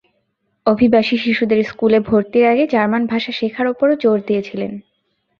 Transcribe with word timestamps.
অভিবাসী 0.65 1.15
শিশুদের 1.17 1.59
স্কুলে 1.63 1.99
ভর্তির 1.99 2.45
আগে 2.45 2.63
জার্মান 2.67 3.03
ভাষা 3.05 3.31
শেখার 3.31 3.65
ওপরও 3.67 3.95
জোর 3.95 4.17
দিয়েছিলেন। 4.27 4.71